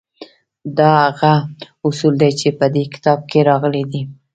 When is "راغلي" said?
3.49-3.83